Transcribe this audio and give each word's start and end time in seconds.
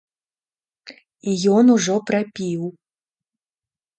І 1.31 1.35
ён 1.57 1.65
ужо 1.75 1.95
прапіў! 2.09 2.61